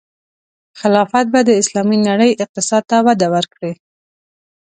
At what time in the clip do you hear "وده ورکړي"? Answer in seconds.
3.07-3.73